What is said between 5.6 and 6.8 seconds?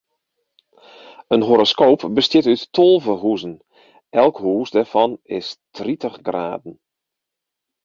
tritich graden.